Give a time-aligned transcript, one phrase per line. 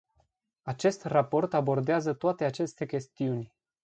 [0.61, 3.53] Acest raport abordează toate aceste chestiuni.